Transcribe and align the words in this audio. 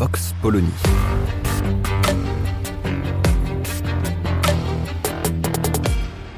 Vox 0.00 0.32
Polony. 0.40 0.66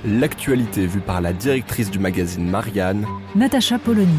L'actualité 0.04 0.84
vue 0.88 0.98
par 0.98 1.20
la 1.20 1.32
directrice 1.32 1.88
du 1.88 2.00
magazine 2.00 2.50
Marianne, 2.50 3.06
Natacha 3.36 3.78
Polony. 3.78 4.18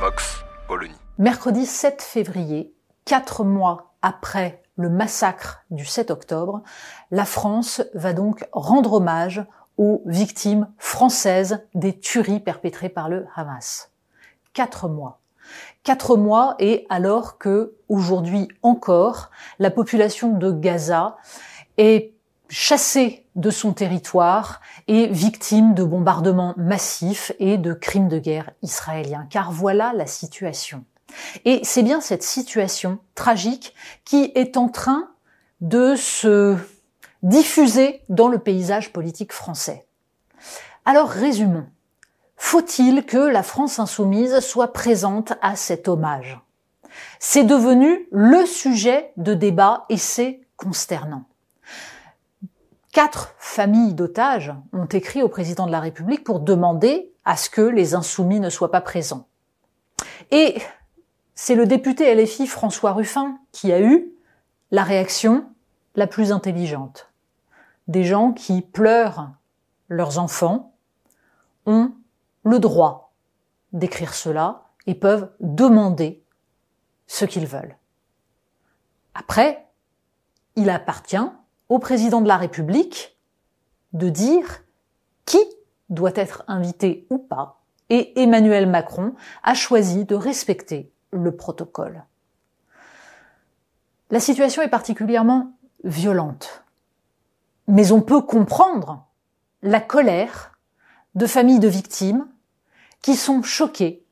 Vox 0.00 0.44
Polony. 0.66 0.90
Mercredi 1.18 1.64
7 1.64 2.02
février, 2.02 2.74
quatre 3.04 3.44
mois 3.44 3.94
après 4.02 4.60
le 4.74 4.90
massacre 4.90 5.60
du 5.70 5.84
7 5.84 6.10
octobre, 6.10 6.64
la 7.12 7.24
France 7.24 7.82
va 7.94 8.12
donc 8.12 8.44
rendre 8.50 8.94
hommage 8.94 9.46
aux 9.78 10.02
victimes 10.04 10.68
françaises 10.76 11.60
des 11.74 11.98
tueries 11.98 12.40
perpétrées 12.40 12.88
par 12.88 13.08
le 13.08 13.26
Hamas. 13.34 13.90
Quatre 14.52 14.88
mois. 14.88 15.20
Quatre 15.82 16.16
mois 16.16 16.56
et 16.58 16.86
alors 16.90 17.38
que, 17.38 17.74
aujourd'hui 17.88 18.48
encore, 18.62 19.30
la 19.58 19.70
population 19.70 20.36
de 20.36 20.50
Gaza 20.50 21.16
est 21.78 22.12
chassée 22.50 23.26
de 23.36 23.50
son 23.50 23.72
territoire 23.72 24.60
et 24.88 25.06
victime 25.06 25.74
de 25.74 25.84
bombardements 25.84 26.54
massifs 26.56 27.32
et 27.38 27.56
de 27.56 27.72
crimes 27.72 28.08
de 28.08 28.18
guerre 28.18 28.50
israéliens. 28.62 29.26
Car 29.30 29.52
voilà 29.52 29.92
la 29.94 30.06
situation. 30.06 30.84
Et 31.44 31.60
c'est 31.62 31.82
bien 31.82 32.00
cette 32.00 32.22
situation 32.22 32.98
tragique 33.14 33.74
qui 34.04 34.32
est 34.34 34.56
en 34.56 34.68
train 34.68 35.08
de 35.60 35.94
se 35.96 36.56
diffuser 37.22 38.02
dans 38.08 38.28
le 38.28 38.38
paysage 38.38 38.92
politique 38.92 39.32
français. 39.32 39.86
Alors 40.84 41.08
résumons. 41.08 41.66
Faut-il 42.36 43.04
que 43.04 43.18
la 43.18 43.42
France 43.42 43.78
insoumise 43.78 44.40
soit 44.40 44.72
présente 44.72 45.32
à 45.42 45.56
cet 45.56 45.88
hommage? 45.88 46.40
C'est 47.18 47.44
devenu 47.44 48.06
le 48.10 48.46
sujet 48.46 49.12
de 49.16 49.34
débat 49.34 49.84
et 49.88 49.96
c'est 49.96 50.40
consternant. 50.56 51.24
Quatre 52.92 53.34
familles 53.38 53.94
d'otages 53.94 54.52
ont 54.72 54.86
écrit 54.86 55.22
au 55.22 55.28
président 55.28 55.66
de 55.66 55.72
la 55.72 55.80
République 55.80 56.24
pour 56.24 56.40
demander 56.40 57.12
à 57.24 57.36
ce 57.36 57.50
que 57.50 57.60
les 57.60 57.94
insoumis 57.94 58.40
ne 58.40 58.50
soient 58.50 58.70
pas 58.70 58.80
présents. 58.80 59.26
Et 60.30 60.56
c'est 61.34 61.54
le 61.54 61.66
député 61.66 62.14
LFI 62.14 62.46
François 62.46 62.92
Ruffin 62.92 63.38
qui 63.52 63.72
a 63.72 63.80
eu 63.80 64.10
la 64.70 64.82
réaction 64.82 65.44
la 65.94 66.06
plus 66.06 66.32
intelligente. 66.32 67.12
Des 67.86 68.04
gens 68.04 68.32
qui 68.32 68.62
pleurent 68.62 69.30
leurs 69.88 70.18
enfants 70.18 70.74
ont 71.66 71.92
le 72.44 72.58
droit 72.58 73.12
d'écrire 73.72 74.14
cela 74.14 74.64
et 74.86 74.94
peuvent 74.94 75.30
demander 75.40 76.22
ce 77.06 77.24
qu'ils 77.24 77.46
veulent. 77.46 77.76
Après, 79.14 79.66
il 80.56 80.70
appartient 80.70 81.16
au 81.68 81.78
président 81.78 82.20
de 82.20 82.28
la 82.28 82.36
République 82.36 83.18
de 83.92 84.08
dire 84.08 84.62
qui 85.24 85.40
doit 85.88 86.12
être 86.14 86.44
invité 86.46 87.06
ou 87.10 87.18
pas, 87.18 87.60
et 87.90 88.22
Emmanuel 88.22 88.68
Macron 88.68 89.14
a 89.42 89.54
choisi 89.54 90.04
de 90.04 90.14
respecter 90.14 90.92
le 91.10 91.34
protocole. 91.34 92.04
La 94.10 94.20
situation 94.20 94.62
est 94.62 94.68
particulièrement 94.68 95.52
violente, 95.84 96.64
mais 97.66 97.92
on 97.92 98.00
peut 98.00 98.22
comprendre 98.22 99.06
la 99.62 99.80
colère 99.80 100.58
de 101.14 101.26
familles 101.26 101.60
de 101.60 101.68
victimes 101.68 102.26
qui 103.02 103.16
sont 103.16 103.42
choquées 103.42 104.04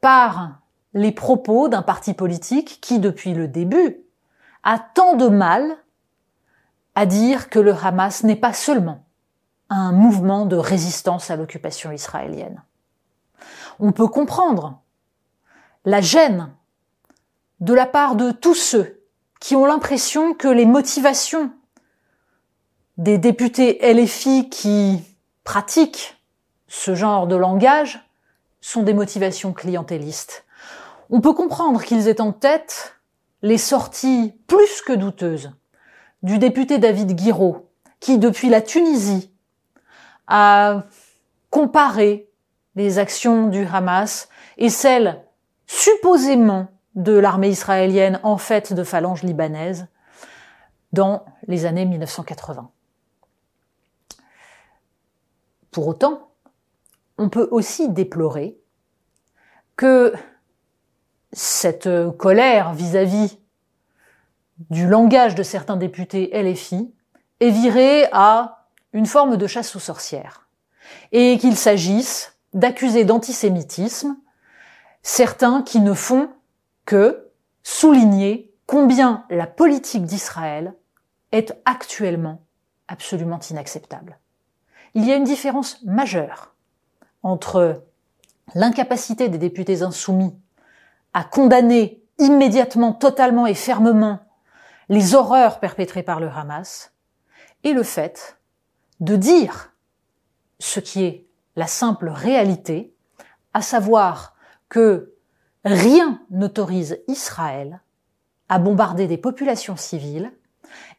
par 0.00 0.60
les 0.94 1.12
propos 1.12 1.68
d'un 1.68 1.82
parti 1.82 2.14
politique 2.14 2.80
qui, 2.80 2.98
depuis 2.98 3.34
le 3.34 3.48
début, 3.48 3.98
a 4.62 4.78
tant 4.78 5.14
de 5.14 5.28
mal 5.28 5.76
à 6.94 7.06
dire 7.06 7.48
que 7.48 7.58
le 7.58 7.74
Hamas 7.74 8.24
n'est 8.24 8.36
pas 8.36 8.52
seulement 8.52 9.04
un 9.68 9.92
mouvement 9.92 10.46
de 10.46 10.56
résistance 10.56 11.30
à 11.30 11.36
l'occupation 11.36 11.92
israélienne. 11.92 12.62
On 13.78 13.92
peut 13.92 14.08
comprendre 14.08 14.80
la 15.84 16.00
gêne 16.00 16.52
de 17.60 17.72
la 17.72 17.86
part 17.86 18.16
de 18.16 18.32
tous 18.32 18.54
ceux 18.54 18.99
qui 19.40 19.56
ont 19.56 19.64
l'impression 19.64 20.34
que 20.34 20.48
les 20.48 20.66
motivations 20.66 21.50
des 22.98 23.18
députés 23.18 23.80
LFI 23.82 24.50
qui 24.50 25.02
pratiquent 25.42 26.16
ce 26.68 26.94
genre 26.94 27.26
de 27.26 27.34
langage 27.34 27.98
sont 28.60 28.82
des 28.82 28.92
motivations 28.92 29.52
clientélistes. 29.52 30.44
On 31.08 31.20
peut 31.20 31.32
comprendre 31.32 31.82
qu'ils 31.82 32.06
aient 32.08 32.20
en 32.20 32.32
tête 32.32 33.00
les 33.42 33.58
sorties 33.58 34.34
plus 34.46 34.82
que 34.82 34.92
douteuses 34.92 35.50
du 36.22 36.38
député 36.38 36.78
David 36.78 37.14
Guiraud, 37.14 37.70
qui 37.98 38.18
depuis 38.18 38.50
la 38.50 38.60
Tunisie 38.60 39.32
a 40.26 40.84
comparé 41.48 42.28
les 42.76 42.98
actions 42.98 43.46
du 43.48 43.66
Hamas 43.66 44.28
et 44.58 44.68
celles 44.68 45.24
supposément 45.66 46.68
de 46.94 47.12
l'armée 47.12 47.48
israélienne 47.48 48.20
en 48.22 48.36
fait 48.36 48.72
de 48.72 48.84
phalange 48.84 49.22
libanaise 49.22 49.86
dans 50.92 51.24
les 51.46 51.66
années 51.66 51.86
1980. 51.86 52.70
Pour 55.70 55.86
autant, 55.86 56.32
on 57.16 57.28
peut 57.28 57.48
aussi 57.50 57.88
déplorer 57.88 58.58
que 59.76 60.12
cette 61.32 61.88
colère 62.18 62.72
vis-à-vis 62.72 63.38
du 64.68 64.88
langage 64.88 65.34
de 65.34 65.42
certains 65.42 65.76
députés 65.76 66.30
LFI 66.34 66.92
est 67.38 67.50
virée 67.50 68.06
à 68.12 68.66
une 68.92 69.06
forme 69.06 69.36
de 69.36 69.46
chasse 69.46 69.74
aux 69.76 69.80
sorcières 69.80 70.48
et 71.12 71.38
qu'il 71.38 71.56
s'agisse 71.56 72.36
d'accuser 72.52 73.04
d'antisémitisme 73.04 74.16
certains 75.02 75.62
qui 75.62 75.80
ne 75.80 75.94
font 75.94 76.30
que 76.90 77.30
souligner 77.62 78.52
combien 78.66 79.24
la 79.30 79.46
politique 79.46 80.06
d'Israël 80.06 80.74
est 81.30 81.56
actuellement 81.64 82.42
absolument 82.88 83.38
inacceptable. 83.48 84.18
Il 84.94 85.04
y 85.04 85.12
a 85.12 85.14
une 85.14 85.22
différence 85.22 85.80
majeure 85.84 86.52
entre 87.22 87.84
l'incapacité 88.56 89.28
des 89.28 89.38
députés 89.38 89.82
insoumis 89.82 90.36
à 91.14 91.22
condamner 91.22 92.02
immédiatement, 92.18 92.92
totalement 92.92 93.46
et 93.46 93.54
fermement 93.54 94.18
les 94.88 95.14
horreurs 95.14 95.60
perpétrées 95.60 96.02
par 96.02 96.18
le 96.18 96.28
Hamas 96.28 96.92
et 97.62 97.72
le 97.72 97.84
fait 97.84 98.40
de 98.98 99.14
dire 99.14 99.76
ce 100.58 100.80
qui 100.80 101.04
est 101.04 101.24
la 101.54 101.68
simple 101.68 102.08
réalité, 102.08 102.92
à 103.54 103.62
savoir 103.62 104.34
que 104.68 105.14
rien 105.64 106.20
n'autorise 106.30 106.98
Israël 107.08 107.80
à 108.48 108.58
bombarder 108.58 109.06
des 109.06 109.18
populations 109.18 109.76
civiles 109.76 110.32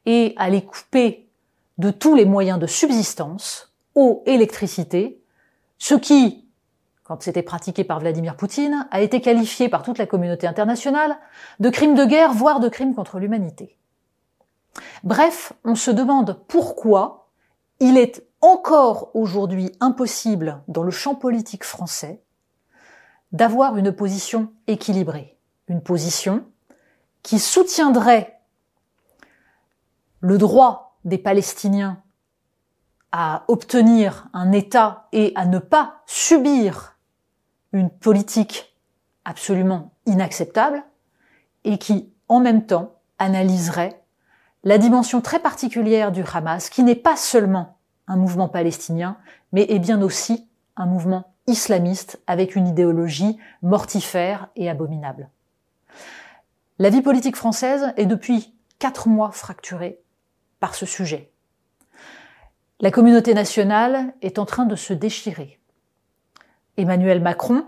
et 0.05 0.33
à 0.37 0.49
les 0.49 0.63
couper 0.63 1.29
de 1.77 1.91
tous 1.91 2.15
les 2.15 2.25
moyens 2.25 2.59
de 2.59 2.67
subsistance, 2.67 3.73
eau, 3.95 4.23
électricité, 4.25 5.21
ce 5.77 5.95
qui, 5.95 6.47
quand 7.03 7.21
c'était 7.23 7.41
pratiqué 7.41 7.83
par 7.83 7.99
Vladimir 7.99 8.37
Poutine, 8.37 8.87
a 8.91 9.01
été 9.01 9.19
qualifié 9.19 9.67
par 9.67 9.83
toute 9.83 9.97
la 9.97 10.05
communauté 10.05 10.47
internationale 10.47 11.17
de 11.59 11.69
crime 11.69 11.95
de 11.95 12.05
guerre, 12.05 12.33
voire 12.33 12.59
de 12.59 12.69
crime 12.69 12.93
contre 12.93 13.19
l'humanité. 13.19 13.77
Bref, 15.03 15.53
on 15.65 15.75
se 15.75 15.91
demande 15.91 16.39
pourquoi 16.47 17.29
il 17.79 17.97
est 17.97 18.23
encore 18.41 19.11
aujourd'hui 19.15 19.71
impossible 19.79 20.61
dans 20.67 20.83
le 20.83 20.91
champ 20.91 21.15
politique 21.15 21.63
français 21.63 22.21
d'avoir 23.31 23.77
une 23.77 23.91
position 23.91 24.51
équilibrée, 24.67 25.37
une 25.67 25.81
position 25.81 26.45
qui 27.23 27.39
soutiendrait 27.39 28.39
le 30.19 30.37
droit 30.37 30.97
des 31.05 31.17
Palestiniens 31.17 32.01
à 33.11 33.43
obtenir 33.47 34.27
un 34.33 34.51
État 34.51 35.07
et 35.11 35.33
à 35.35 35.45
ne 35.45 35.59
pas 35.59 36.01
subir 36.05 36.97
une 37.73 37.89
politique 37.89 38.77
absolument 39.25 39.93
inacceptable 40.05 40.83
et 41.63 41.77
qui, 41.77 42.13
en 42.27 42.39
même 42.39 42.65
temps, 42.65 42.95
analyserait 43.19 44.01
la 44.63 44.77
dimension 44.77 45.21
très 45.21 45.39
particulière 45.39 46.11
du 46.11 46.23
Hamas, 46.23 46.69
qui 46.69 46.83
n'est 46.83 46.95
pas 46.95 47.15
seulement 47.15 47.77
un 48.07 48.15
mouvement 48.15 48.47
palestinien, 48.47 49.17
mais 49.51 49.65
est 49.69 49.79
bien 49.79 50.01
aussi 50.01 50.47
un 50.75 50.85
mouvement 50.85 51.30
islamiste 51.47 52.21
avec 52.27 52.55
une 52.55 52.67
idéologie 52.67 53.37
mortifère 53.61 54.49
et 54.55 54.69
abominable. 54.69 55.29
La 56.79 56.89
vie 56.89 57.01
politique 57.01 57.35
française 57.35 57.93
est 57.97 58.05
depuis 58.05 58.55
quatre 58.79 59.07
mois 59.07 59.31
fracturée 59.31 59.99
par 60.59 60.75
ce 60.75 60.85
sujet. 60.85 61.31
La 62.79 62.89
communauté 62.89 63.33
nationale 63.33 64.13
est 64.21 64.39
en 64.39 64.45
train 64.45 64.65
de 64.65 64.75
se 64.75 64.93
déchirer. 64.93 65.59
Emmanuel 66.77 67.21
Macron 67.21 67.65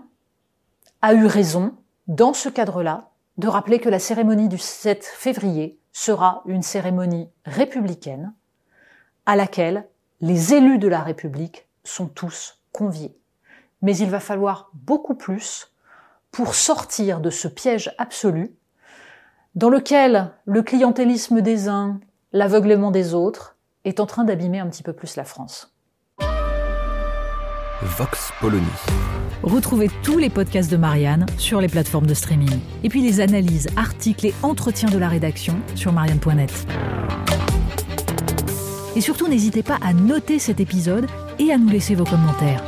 a 1.02 1.14
eu 1.14 1.26
raison, 1.26 1.76
dans 2.08 2.32
ce 2.32 2.48
cadre-là, 2.48 3.10
de 3.36 3.46
rappeler 3.48 3.78
que 3.78 3.88
la 3.88 3.98
cérémonie 3.98 4.48
du 4.48 4.58
7 4.58 5.04
février 5.04 5.78
sera 5.92 6.42
une 6.46 6.62
cérémonie 6.62 7.28
républicaine 7.44 8.34
à 9.26 9.36
laquelle 9.36 9.86
les 10.20 10.54
élus 10.54 10.78
de 10.78 10.88
la 10.88 11.02
République 11.02 11.68
sont 11.84 12.06
tous 12.06 12.60
conviés. 12.72 13.16
Mais 13.84 13.96
il 13.98 14.08
va 14.08 14.18
falloir 14.18 14.70
beaucoup 14.72 15.14
plus 15.14 15.70
pour 16.32 16.54
sortir 16.54 17.20
de 17.20 17.28
ce 17.28 17.48
piège 17.48 17.92
absolu 17.98 18.56
dans 19.54 19.68
lequel 19.68 20.32
le 20.46 20.62
clientélisme 20.62 21.42
des 21.42 21.68
uns, 21.68 22.00
l'aveuglement 22.32 22.90
des 22.90 23.12
autres 23.12 23.56
est 23.84 24.00
en 24.00 24.06
train 24.06 24.24
d'abîmer 24.24 24.58
un 24.58 24.68
petit 24.68 24.82
peu 24.82 24.94
plus 24.94 25.16
la 25.16 25.24
France. 25.24 25.76
Vox 27.82 28.32
Polony. 28.40 28.64
Retrouvez 29.42 29.90
tous 30.02 30.16
les 30.16 30.30
podcasts 30.30 30.70
de 30.70 30.78
Marianne 30.78 31.26
sur 31.36 31.60
les 31.60 31.68
plateformes 31.68 32.06
de 32.06 32.14
streaming. 32.14 32.58
Et 32.84 32.88
puis 32.88 33.02
les 33.02 33.20
analyses, 33.20 33.68
articles 33.76 34.26
et 34.26 34.34
entretiens 34.42 34.88
de 34.88 34.96
la 34.96 35.10
rédaction 35.10 35.56
sur 35.74 35.92
marianne.net. 35.92 36.66
Et 38.96 39.02
surtout, 39.02 39.28
n'hésitez 39.28 39.62
pas 39.62 39.78
à 39.82 39.92
noter 39.92 40.38
cet 40.38 40.58
épisode 40.58 41.06
et 41.38 41.52
à 41.52 41.58
nous 41.58 41.68
laisser 41.68 41.94
vos 41.94 42.04
commentaires. 42.04 42.64